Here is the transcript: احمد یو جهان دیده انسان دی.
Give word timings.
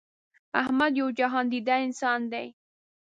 احمد 0.61 0.91
یو 0.99 1.07
جهان 1.19 1.45
دیده 1.53 1.75
انسان 1.85 2.19
دی. 2.31 2.47